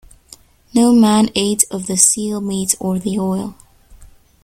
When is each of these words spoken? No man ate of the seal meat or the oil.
No 0.73 0.91
man 0.95 1.29
ate 1.35 1.63
of 1.69 1.85
the 1.85 1.95
seal 1.95 2.41
meat 2.41 2.73
or 2.79 2.97
the 2.97 3.19
oil. 3.19 3.53